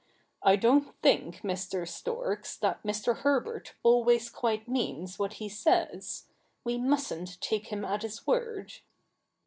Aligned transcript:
I 0.41 0.55
don't 0.55 0.99
think, 1.03 1.41
Mr. 1.41 1.87
Storks, 1.87 2.57
that 2.57 2.81
Mr. 2.81 3.17
Herbert 3.17 3.75
always 3.83 4.31
quite 4.31 4.67
means 4.67 5.19
what 5.19 5.33
he 5.33 5.47
says. 5.47 6.25
We 6.63 6.79
mustn't 6.79 7.39
take 7.39 7.67
him 7.67 7.85
at 7.85 8.01
his 8.01 8.25
word.' 8.25 8.73